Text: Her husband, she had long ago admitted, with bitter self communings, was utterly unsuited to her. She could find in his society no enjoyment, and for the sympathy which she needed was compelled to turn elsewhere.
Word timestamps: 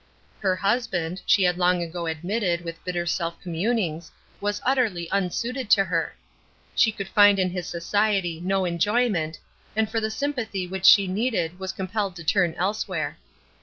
Her 0.39 0.55
husband, 0.55 1.21
she 1.27 1.43
had 1.43 1.59
long 1.59 1.83
ago 1.83 2.07
admitted, 2.07 2.61
with 2.61 2.83
bitter 2.83 3.05
self 3.05 3.39
communings, 3.39 4.09
was 4.39 4.59
utterly 4.65 5.07
unsuited 5.11 5.69
to 5.69 5.83
her. 5.85 6.15
She 6.73 6.91
could 6.91 7.07
find 7.07 7.37
in 7.37 7.51
his 7.51 7.67
society 7.67 8.41
no 8.43 8.65
enjoyment, 8.65 9.37
and 9.75 9.87
for 9.87 9.99
the 9.99 10.09
sympathy 10.09 10.65
which 10.65 10.87
she 10.87 11.05
needed 11.07 11.59
was 11.59 11.71
compelled 11.71 12.15
to 12.15 12.23
turn 12.23 12.55
elsewhere. 12.55 13.19